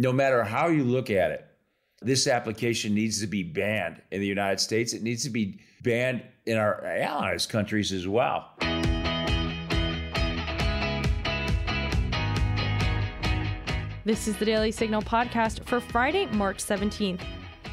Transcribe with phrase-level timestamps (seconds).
[0.00, 1.44] no matter how you look at it,
[2.00, 4.92] this application needs to be banned in the United States.
[4.92, 8.52] It needs to be banned in our allies countries as well.
[14.04, 17.22] This is the Daily Signal podcast for Friday, March 17th.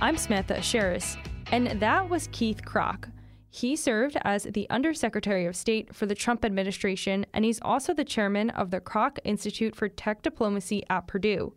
[0.02, 1.18] I'm Samantha Aschieris,
[1.52, 3.12] and that was Keith Krach.
[3.52, 8.04] He served as the Undersecretary of State for the Trump administration, and he's also the
[8.04, 11.54] chairman of the Krach Institute for Tech Diplomacy at Purdue.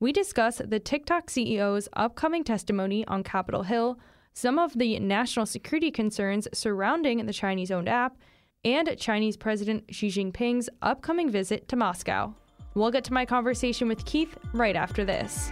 [0.00, 3.98] We discuss the TikTok CEO's upcoming testimony on Capitol Hill,
[4.32, 8.16] some of the national security concerns surrounding the Chinese owned app,
[8.64, 12.32] and Chinese President Xi Jinping's upcoming visit to Moscow.
[12.74, 15.50] We'll get to my conversation with Keith right after this.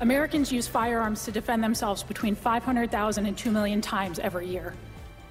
[0.00, 4.74] Americans use firearms to defend themselves between 500,000 and 2 million times every year.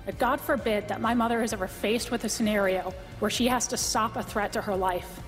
[0.09, 3.67] But God forbid that my mother is ever faced with a scenario where she has
[3.67, 5.19] to stop a threat to her life.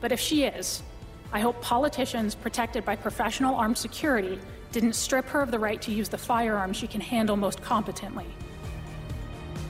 [0.00, 0.84] But if she is,
[1.32, 4.38] I hope politicians protected by professional armed security
[4.70, 8.26] didn't strip her of the right to use the firearm she can handle most competently.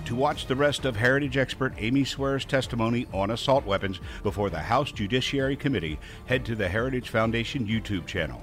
[0.05, 4.59] To watch the rest of Heritage expert Amy Swearer's testimony on assault weapons before the
[4.59, 8.43] House Judiciary Committee, head to the Heritage Foundation YouTube channel.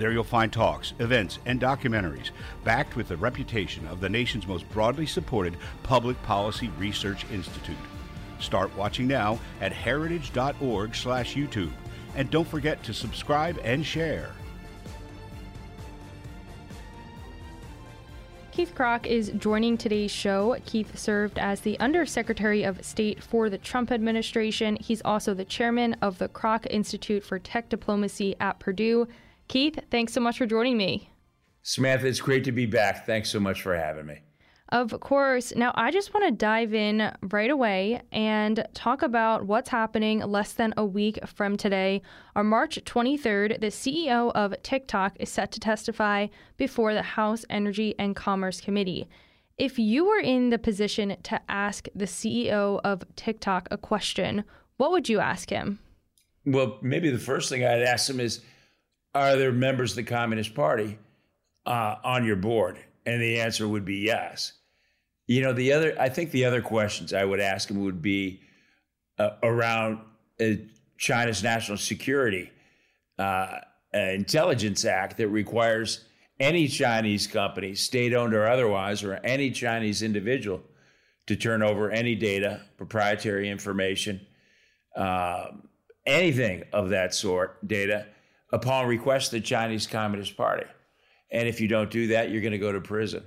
[0.00, 2.30] There you'll find talks, events, and documentaries
[2.64, 7.76] backed with the reputation of the nation's most broadly supported public policy research institute.
[8.38, 11.70] Start watching now at heritage.org/youtube
[12.16, 14.30] and don't forget to subscribe and share.
[18.52, 20.56] Keith Krach is joining today's show.
[20.64, 24.78] Keith served as the Undersecretary of State for the Trump administration.
[24.80, 29.06] He's also the chairman of the Krach Institute for Tech Diplomacy at Purdue.
[29.50, 31.10] Keith, thanks so much for joining me.
[31.62, 33.04] Samantha, it's great to be back.
[33.04, 34.20] Thanks so much for having me.
[34.68, 35.52] Of course.
[35.56, 40.52] Now, I just want to dive in right away and talk about what's happening less
[40.52, 42.00] than a week from today.
[42.36, 47.96] On March 23rd, the CEO of TikTok is set to testify before the House Energy
[47.98, 49.08] and Commerce Committee.
[49.58, 54.44] If you were in the position to ask the CEO of TikTok a question,
[54.76, 55.80] what would you ask him?
[56.46, 58.42] Well, maybe the first thing I'd ask him is
[59.14, 60.98] are there members of the Communist Party
[61.66, 62.78] uh, on your board?
[63.06, 64.52] And the answer would be yes.
[65.26, 68.40] You know, the other, I think the other questions I would ask him would be
[69.18, 70.00] uh, around
[70.40, 70.46] uh,
[70.98, 72.50] China's national security
[73.18, 73.58] uh,
[73.92, 76.04] intelligence act that requires
[76.38, 80.62] any Chinese company, state owned or otherwise, or any Chinese individual
[81.26, 84.20] to turn over any data, proprietary information,
[84.96, 85.68] um,
[86.06, 88.06] anything of that sort, data
[88.52, 90.66] upon request of the Chinese Communist Party.
[91.30, 93.24] And if you don't do that, you're going to go to prison.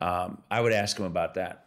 [0.00, 1.66] Um, I would ask him about that.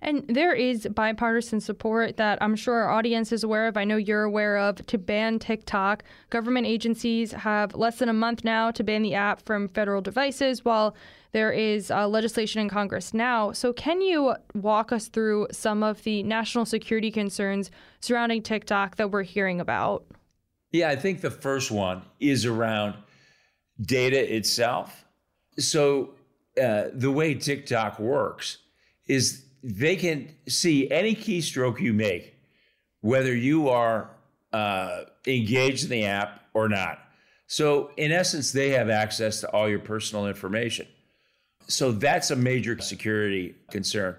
[0.00, 3.76] And there is bipartisan support that I'm sure our audience is aware of.
[3.76, 6.04] I know you're aware of to ban TikTok.
[6.30, 10.64] Government agencies have less than a month now to ban the app from federal devices,
[10.64, 10.94] while
[11.32, 13.52] there is uh, legislation in Congress now.
[13.52, 19.10] So, can you walk us through some of the national security concerns surrounding TikTok that
[19.10, 20.04] we're hearing about?
[20.74, 22.96] Yeah, I think the first one is around
[23.80, 25.04] data itself.
[25.56, 26.14] So,
[26.60, 28.58] uh, the way TikTok works
[29.06, 32.34] is they can see any keystroke you make,
[33.02, 34.10] whether you are
[34.52, 36.98] uh, engaged in the app or not.
[37.46, 40.88] So, in essence, they have access to all your personal information.
[41.68, 44.16] So, that's a major security concern.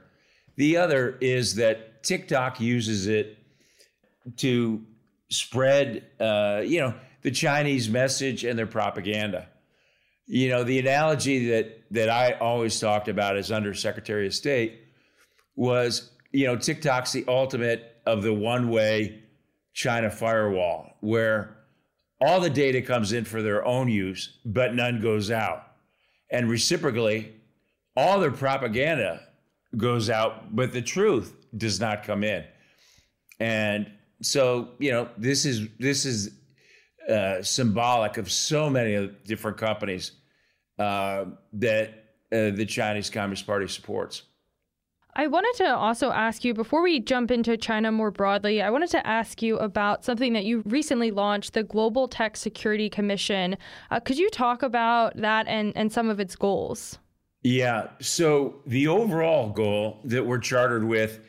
[0.55, 3.39] The other is that TikTok uses it
[4.37, 4.81] to
[5.37, 9.47] spread, uh, you know, the Chinese message and their propaganda.
[10.27, 14.81] You know, the analogy that that I always talked about as Under Secretary of State
[15.55, 19.23] was, you know, TikTok's the ultimate of the one-way
[19.73, 21.57] China firewall, where
[22.21, 25.63] all the data comes in for their own use, but none goes out.
[26.29, 27.33] And reciprocally,
[27.95, 29.21] all their propaganda
[29.77, 32.43] goes out, but the truth does not come in.
[33.39, 33.91] And
[34.25, 36.31] so you know this is this is
[37.09, 40.13] uh, symbolic of so many different companies
[40.79, 41.89] uh, that
[42.31, 44.23] uh, the Chinese Communist Party supports.
[45.17, 48.89] I wanted to also ask you before we jump into China more broadly, I wanted
[48.89, 53.55] to ask you about something that you recently launched, the Global Tech Security Commission.
[53.91, 56.97] Uh, could you talk about that and, and some of its goals?
[57.43, 57.91] Yeah.
[58.01, 61.25] So, the overall goal that we're chartered with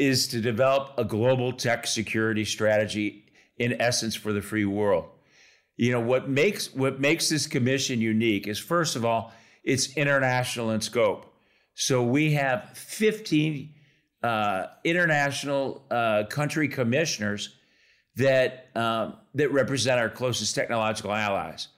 [0.00, 3.26] is to develop a global tech security strategy
[3.58, 5.04] in essence for the free world.
[5.76, 9.32] You know, what makes what makes this commission unique is first of all,
[9.62, 11.32] it's international in scope.
[11.74, 13.74] So we have 15
[14.22, 17.56] uh, international uh, country commissioners
[18.16, 21.68] that um, that represent our closest technological allies.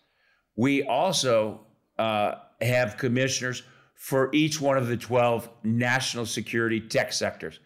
[0.54, 1.60] We also
[1.98, 3.64] uh, have commissioners
[3.96, 7.58] for each one of the 12 national security tech sectors.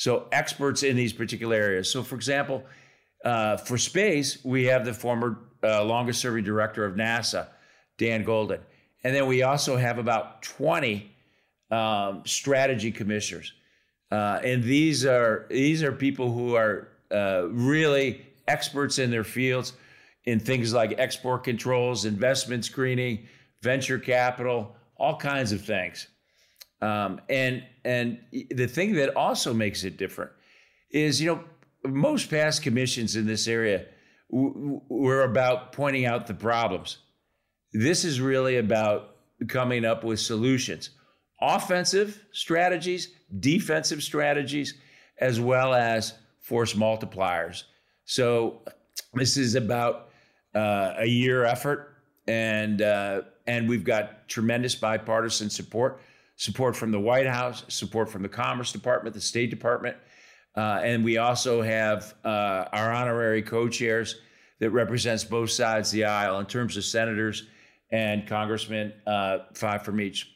[0.00, 1.92] So experts in these particular areas.
[1.92, 2.64] So, for example,
[3.22, 7.48] uh, for space, we have the former uh, longest serving director of NASA,
[7.98, 8.60] Dan Goldin.
[9.04, 11.14] And then we also have about 20
[11.70, 13.52] um, strategy commissioners.
[14.10, 19.74] Uh, and these are these are people who are uh, really experts in their fields
[20.24, 23.28] in things like export controls, investment screening,
[23.60, 26.06] venture capital, all kinds of things.
[26.82, 28.18] Um, and and
[28.50, 30.30] the thing that also makes it different
[30.90, 31.44] is, you know,
[31.90, 33.86] most past commissions in this area
[34.30, 36.98] w- were about pointing out the problems.
[37.72, 39.16] This is really about
[39.48, 40.90] coming up with solutions,
[41.40, 44.74] offensive strategies, defensive strategies,
[45.18, 47.64] as well as force multipliers.
[48.04, 48.62] So
[49.14, 50.08] this is about
[50.54, 51.96] uh, a year effort,
[52.26, 56.00] and uh, and we've got tremendous bipartisan support,
[56.40, 59.94] support from the White House, support from the Commerce Department, the State Department,
[60.56, 64.22] uh, and we also have uh, our honorary co-chairs
[64.58, 67.46] that represents both sides of the aisle in terms of senators
[67.92, 70.34] and congressmen, uh, five from each.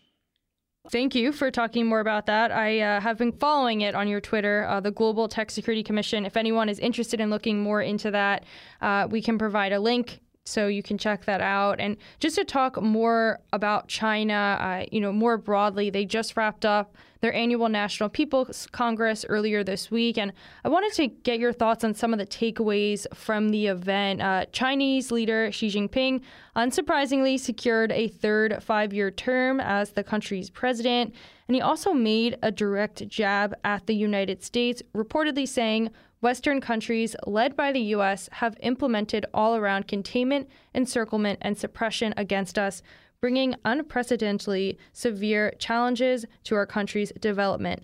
[0.90, 2.52] Thank you for talking more about that.
[2.52, 6.26] I uh, have been following it on your Twitter, uh, the Global Tech Security Commission.
[6.26, 8.44] If anyone is interested in looking more into that,
[8.82, 11.81] uh, we can provide a link so you can check that out.
[11.81, 16.64] And just to talk more about China, uh, you know, more broadly, they just wrapped
[16.64, 20.30] up their annual National People's Congress earlier this week, and
[20.62, 24.20] I wanted to get your thoughts on some of the takeaways from the event.
[24.20, 26.20] Uh, Chinese leader Xi Jinping,
[26.54, 31.14] unsurprisingly, secured a third five-year term as the country's president,
[31.48, 35.88] and he also made a direct jab at the United States, reportedly saying
[36.20, 42.58] Western countries, led by the U.S., have implemented all around containment, encirclement, and suppression against
[42.58, 42.82] us,
[43.24, 47.82] bringing unprecedentedly severe challenges to our country's development.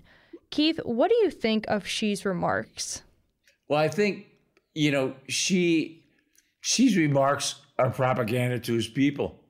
[0.50, 3.00] Keith, what do you think of Xi's remarks?
[3.66, 4.26] Well, I think,
[4.74, 6.04] you know, she
[6.60, 9.40] Xi's remarks are propaganda to his people.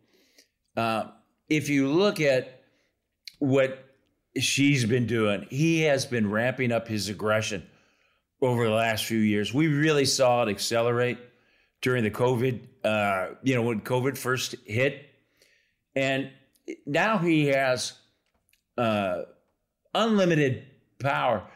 [0.76, 1.06] Uh,
[1.48, 2.62] if you look at
[3.40, 3.84] what
[4.38, 7.66] Xi's been doing, he has been ramping up his aggression
[8.40, 9.52] over the last few years.
[9.52, 11.18] We really saw it accelerate
[11.82, 15.08] during the COVID, uh, you know, when COVID first hit.
[15.94, 16.30] And
[16.86, 17.94] now he has
[18.78, 19.22] uh,
[19.94, 20.64] unlimited
[20.98, 21.46] power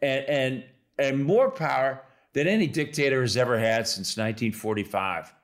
[0.00, 0.64] and, and,
[0.98, 2.02] and more power
[2.32, 5.34] than any dictator has ever had since 1945.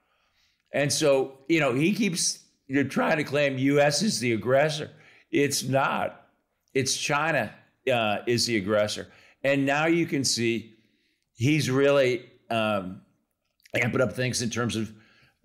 [0.72, 4.02] And so, you know, he keeps you're trying to claim U.S.
[4.02, 4.90] is the aggressor.
[5.30, 6.26] It's not.
[6.74, 7.52] It's China
[7.90, 9.08] uh, is the aggressor.
[9.42, 10.76] And now you can see
[11.34, 13.00] he's really um,
[13.74, 14.92] amping up things in terms of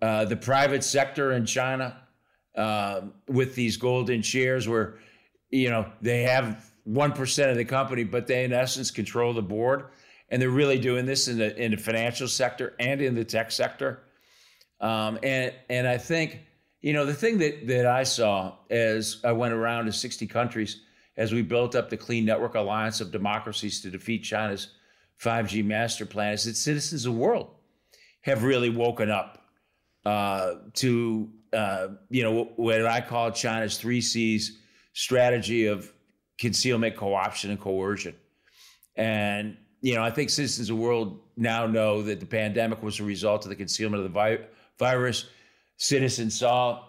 [0.02, 1.96] uh, the private sector in China
[2.54, 4.98] uh, with these golden shares, where
[5.50, 9.42] you know they have one percent of the company, but they in essence control the
[9.42, 9.86] board,
[10.28, 13.50] and they're really doing this in the in the financial sector and in the tech
[13.50, 14.00] sector.
[14.80, 16.40] Um, and and I think
[16.80, 20.80] you know the thing that that I saw as I went around to 60 countries
[21.16, 24.68] as we built up the Clean Network Alliance of democracies to defeat China's
[25.22, 27.50] 5G master plan is that citizens of the world
[28.22, 29.46] have really woken up
[30.04, 34.60] uh, to uh, you know what I call China's three C's
[34.92, 35.92] strategy of
[36.38, 38.14] concealment, co-option, and coercion.
[38.96, 43.00] And you know, I think citizens of the world now know that the pandemic was
[43.00, 44.46] a result of the concealment of the vi-
[44.78, 45.26] virus.
[45.76, 46.84] Citizens saw,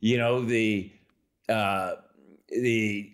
[0.00, 0.92] you know, the
[1.48, 1.96] uh,
[2.48, 3.12] the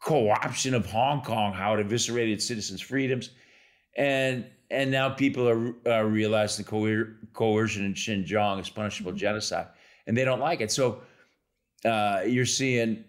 [0.00, 3.30] co-option of Hong Kong, how it eviscerated citizens' freedoms
[3.96, 9.18] and and now people are, are realizing coer- coercion in Xinjiang is punishable mm-hmm.
[9.18, 9.68] genocide,
[10.06, 10.70] and they don't like it.
[10.70, 11.02] So
[11.84, 13.04] uh, you're seeing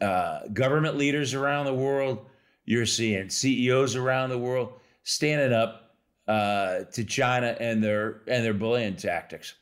[0.00, 2.26] uh, government leaders around the world,
[2.64, 4.74] you're seeing CEOs around the world
[5.04, 5.94] standing up
[6.28, 9.54] uh, to China and their and their bullying tactics.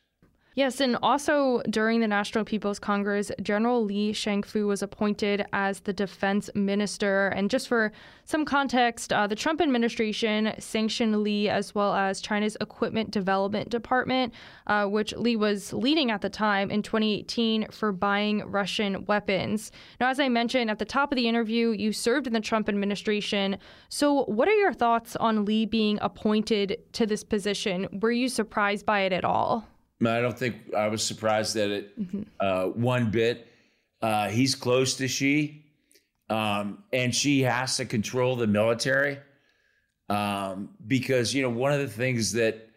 [0.57, 5.93] Yes, and also during the National People's Congress, General Li Shangfu was appointed as the
[5.93, 7.27] defense minister.
[7.29, 7.91] And just for
[8.25, 14.33] some context, uh, the Trump administration sanctioned Li as well as China's Equipment Development Department,
[14.69, 19.73] uh, which Li was leading at the time in 2018 for buying Russian weapons.
[19.99, 22.69] Now, as I mentioned at the top of the interview, you served in the Trump
[22.69, 23.59] administration.
[23.89, 27.89] So, what are your thoughts on Li being appointed to this position?
[28.01, 29.67] Were you surprised by it at all?
[30.07, 32.23] I don't think I was surprised at it mm-hmm.
[32.41, 33.49] uh, one bit.
[34.03, 35.65] Uh, he's close to Xi,
[36.29, 39.19] um, and Xi has to control the military
[40.09, 42.69] um, because you know one of the things that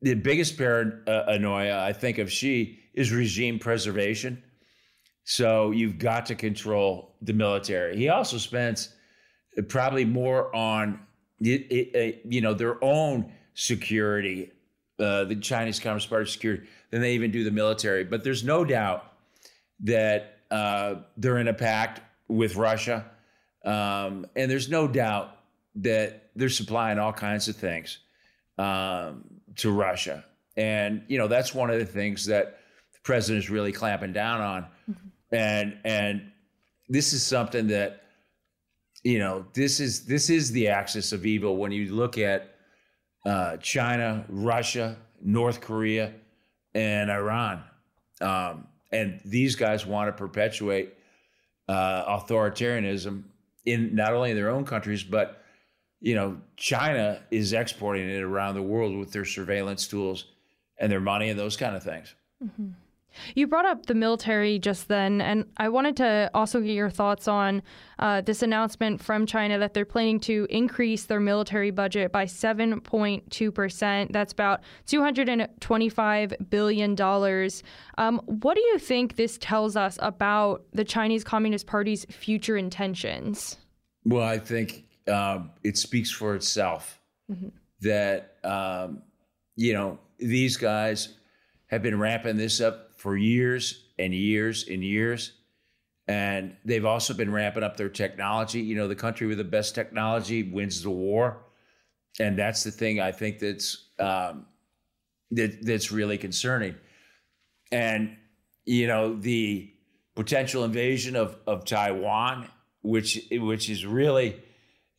[0.00, 4.42] the biggest paranoia I think of Xi is regime preservation.
[5.24, 7.96] So you've got to control the military.
[7.96, 8.94] He also spends
[9.68, 11.00] probably more on
[11.38, 14.50] you know their own security,
[14.98, 18.04] uh, the Chinese Communist Party security, than they even do the military.
[18.04, 19.04] But there's no doubt
[19.80, 23.04] that uh, they're in a pact with Russia,
[23.64, 25.36] um, and there's no doubt
[25.76, 27.98] that they're supplying all kinds of things
[28.58, 29.24] um,
[29.56, 30.24] to Russia.
[30.56, 32.58] And you know that's one of the things that
[32.92, 35.34] the president is really clamping down on, mm-hmm.
[35.34, 36.32] and and
[36.88, 38.02] this is something that
[39.02, 42.54] you know this is this is the axis of evil when you look at
[43.24, 46.12] uh, China, Russia, North Korea,
[46.74, 47.62] and Iran.
[48.20, 50.94] Um, and these guys want to perpetuate
[51.68, 53.24] uh, authoritarianism
[53.64, 55.42] in not only in their own countries, but
[56.00, 60.26] you know, China is exporting it around the world with their surveillance tools
[60.78, 62.14] and their money and those kind of things.
[62.44, 62.70] Mm-hmm.
[63.34, 67.28] You brought up the military just then, and I wanted to also get your thoughts
[67.28, 67.62] on
[67.98, 74.12] uh, this announcement from China that they're planning to increase their military budget by 7.2%.
[74.12, 77.50] That's about $225 billion.
[77.98, 83.56] Um, what do you think this tells us about the Chinese Communist Party's future intentions?
[84.04, 87.00] Well, I think um, it speaks for itself
[87.30, 87.48] mm-hmm.
[87.82, 89.02] that, um,
[89.56, 91.16] you know, these guys
[91.66, 95.32] have been ramping this up for years and years and years.
[96.06, 98.60] And they've also been ramping up their technology.
[98.60, 101.42] You know, the country with the best technology wins the war.
[102.20, 104.46] And that's the thing I think that's um,
[105.32, 106.76] that, that's really concerning.
[107.72, 108.16] And,
[108.66, 109.72] you know, the
[110.14, 112.48] potential invasion of, of Taiwan,
[112.82, 114.40] which which is really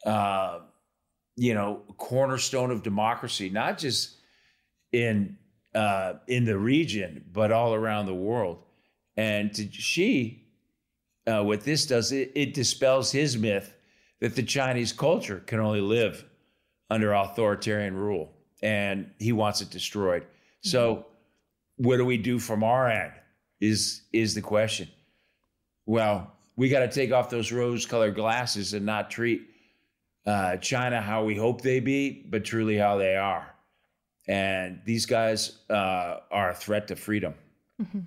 [0.05, 0.60] uh,
[1.38, 4.17] you know, cornerstone of democracy, not just
[4.91, 5.38] in
[5.75, 8.60] uh, in the region, but all around the world.
[9.18, 10.44] And to Xi,
[11.27, 13.75] uh, what this does, it, it dispels his myth
[14.20, 16.25] that the Chinese culture can only live
[16.89, 20.24] under authoritarian rule, and he wants it destroyed.
[20.24, 20.70] Mm-hmm.
[20.70, 21.06] So,
[21.77, 23.13] what do we do from our end?
[23.60, 24.88] Is is the question?
[25.86, 29.48] Well, we got to take off those rose-colored glasses and not treat
[30.25, 33.52] uh, China how we hope they be, but truly how they are.
[34.27, 37.34] And these guys uh, are a threat to freedom.
[37.82, 38.00] Mm-hmm.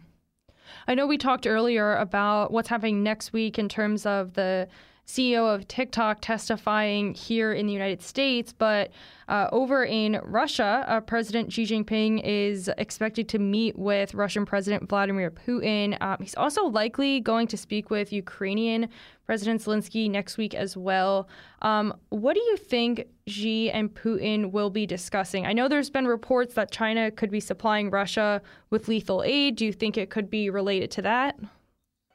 [0.89, 4.69] I know we talked earlier about what's happening next week in terms of the
[5.07, 8.91] CEO of TikTok testifying here in the United States, but
[9.29, 14.89] uh, over in Russia, uh, President Xi Jinping is expected to meet with Russian President
[14.89, 15.97] Vladimir Putin.
[16.01, 18.89] Um, he's also likely going to speak with Ukrainian
[19.27, 21.29] President Zelensky next week as well.
[21.63, 25.47] Um, what do you think Xi and Putin will be discussing?
[25.47, 29.57] I know there's been reports that China could be supplying Russia with lethal aid.
[29.57, 31.39] Do you think it could be related to that?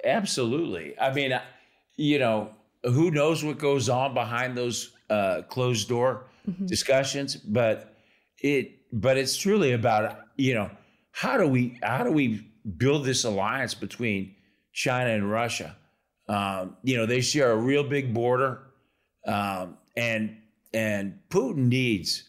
[0.03, 0.97] Absolutely.
[0.99, 1.39] I mean,
[1.97, 2.49] you know,
[2.83, 6.65] who knows what goes on behind those uh, closed door mm-hmm.
[6.65, 7.95] discussions, but
[8.39, 10.69] it but it's truly about you know
[11.11, 12.47] how do we how do we
[12.77, 14.35] build this alliance between
[14.73, 15.75] China and Russia?
[16.27, 18.63] Um, you know they share a real big border,
[19.27, 20.37] um, and
[20.73, 22.23] and Putin needs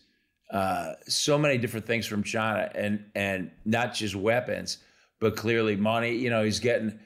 [0.52, 4.78] uh, so many different things from China, and and not just weapons,
[5.20, 6.14] but clearly money.
[6.14, 6.98] You know he's getting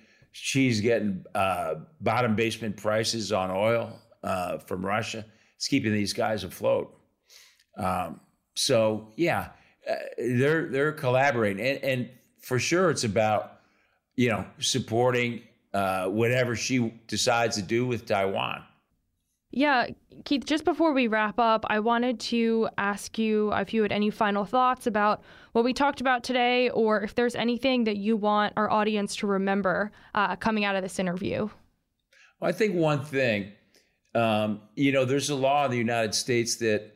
[0.43, 5.25] Xi's getting uh, bottom basement prices on oil uh, from Russia.
[5.57, 6.95] It's keeping these guys afloat.
[7.79, 8.21] Um,
[8.55, 9.51] so yeah,
[9.89, 13.61] uh, they're they're collaborating, and, and, for sure, it's about
[14.15, 15.43] you know supporting
[15.75, 18.63] uh, whatever Xi decides to do with Taiwan.
[19.51, 19.87] Yeah,
[20.25, 24.11] Keith, just before we wrap up, I wanted to ask you if you had any
[24.11, 28.53] final thoughts about what we talked about today, or if there's anything that you want
[28.57, 31.49] our audience to remember uh, coming out of this interview.
[32.41, 33.53] Well, I think one thing,
[34.15, 36.93] um, you know, there's a law in the United States that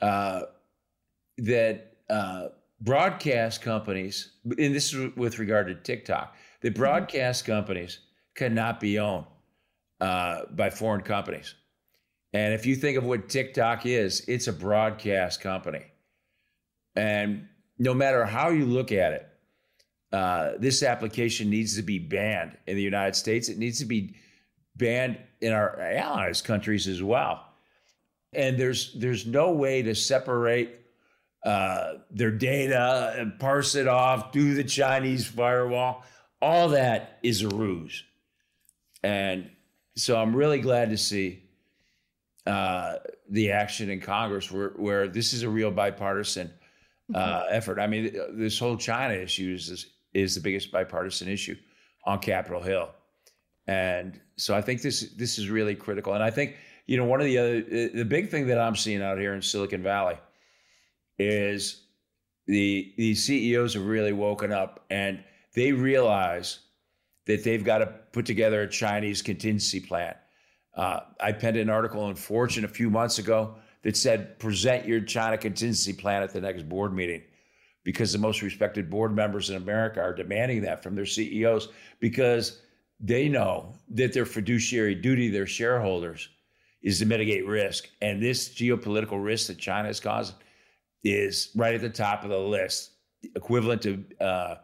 [0.00, 0.42] uh,
[1.38, 2.48] that uh,
[2.80, 6.82] broadcast companies, and this is with regard to TikTok, that mm-hmm.
[6.82, 8.00] broadcast companies
[8.34, 9.26] cannot be owned
[10.00, 11.54] uh, by foreign companies.
[12.34, 15.84] And if you think of what TikTok is, it's a broadcast company.
[16.96, 17.46] And
[17.78, 19.28] no matter how you look at it,
[20.12, 23.48] uh, this application needs to be banned in the United States.
[23.48, 24.16] It needs to be
[24.74, 27.46] banned in our allies countries as well.
[28.32, 30.80] And there's there's no way to separate
[31.44, 36.02] uh, their data and parse it off, do the Chinese firewall.
[36.42, 38.02] All that is a ruse.
[39.04, 39.50] And
[39.96, 41.43] so I'm really glad to see
[42.46, 42.96] uh,
[43.30, 46.52] the action in Congress where, where this is a real bipartisan
[47.14, 47.54] uh, mm-hmm.
[47.54, 47.78] effort.
[47.78, 51.56] I mean, this whole China issue is, is the biggest bipartisan issue
[52.04, 52.90] on Capitol Hill.
[53.66, 56.12] And so I think this this is really critical.
[56.12, 59.02] And I think, you know, one of the other the big thing that I'm seeing
[59.02, 60.18] out here in Silicon Valley
[61.18, 61.86] is
[62.46, 65.22] the the CEOs have really woken up and
[65.54, 66.58] they realize
[67.26, 70.14] that they've got to put together a Chinese contingency plan.
[70.76, 75.00] Uh, I penned an article in Fortune a few months ago that said, present your
[75.00, 77.22] China contingency plan at the next board meeting
[77.84, 81.68] because the most respected board members in America are demanding that from their CEOs
[82.00, 82.62] because
[82.98, 86.28] they know that their fiduciary duty their shareholders
[86.82, 87.88] is to mitigate risk.
[88.00, 90.36] And this geopolitical risk that China is causing
[91.02, 92.92] is right at the top of the list,
[93.36, 94.56] equivalent to uh,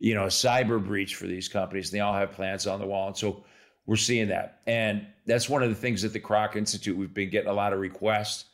[0.00, 1.90] you know, a cyber breach for these companies.
[1.90, 3.08] They all have plans on the wall.
[3.08, 3.44] And so
[3.86, 4.60] we're seeing that.
[4.66, 7.72] And that's one of the things at the Krach Institute, we've been getting a lot
[7.72, 8.44] of requests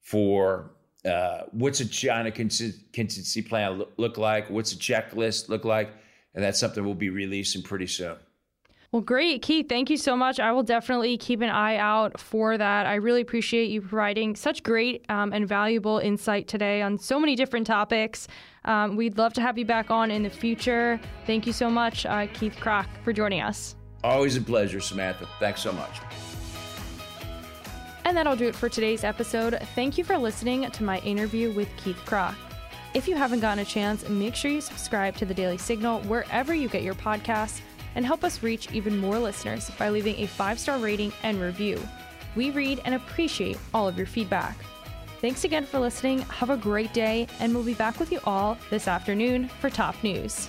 [0.00, 0.70] for
[1.04, 4.50] uh, what's a China contingency plan look like?
[4.50, 5.90] What's a checklist look like?
[6.34, 8.16] And that's something we'll be releasing pretty soon.
[8.92, 9.68] Well, great, Keith.
[9.68, 10.38] Thank you so much.
[10.38, 12.86] I will definitely keep an eye out for that.
[12.86, 17.34] I really appreciate you providing such great um, and valuable insight today on so many
[17.34, 18.28] different topics.
[18.64, 21.00] Um, we'd love to have you back on in the future.
[21.26, 23.76] Thank you so much, uh, Keith Krach, for joining us.
[24.04, 25.28] Always a pleasure, Samantha.
[25.40, 26.00] Thanks so much.
[28.04, 29.58] And that'll do it for today's episode.
[29.74, 32.36] Thank you for listening to my interview with Keith Krach.
[32.94, 36.54] If you haven't gotten a chance, make sure you subscribe to the Daily Signal wherever
[36.54, 37.60] you get your podcasts
[37.96, 41.80] and help us reach even more listeners by leaving a five star rating and review.
[42.36, 44.56] We read and appreciate all of your feedback.
[45.20, 46.20] Thanks again for listening.
[46.20, 50.00] Have a great day, and we'll be back with you all this afternoon for top
[50.04, 50.48] news.